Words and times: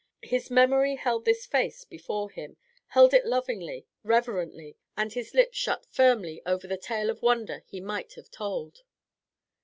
His 0.23 0.49
memory 0.49 0.95
held 0.95 1.25
this 1.25 1.45
face 1.45 1.83
before 1.85 2.31
him, 2.31 2.57
held 2.87 3.13
it 3.13 3.23
lovingly, 3.23 3.85
reverently, 4.01 4.75
and 4.97 5.13
his 5.13 5.35
lips 5.35 5.59
shut 5.59 5.85
firmly 5.91 6.41
over 6.43 6.65
the 6.65 6.75
tale 6.75 7.11
of 7.11 7.21
wonder 7.21 7.61
he 7.67 7.79
might 7.79 8.13
have 8.13 8.31
told. 8.31 8.81